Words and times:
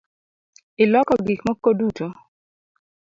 Iloko 0.83 1.13
gikmoko 1.25 1.69
duto? 1.79 2.07